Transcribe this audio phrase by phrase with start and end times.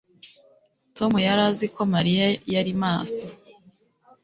[0.97, 3.25] Tom yari azi ko Mariya yari maso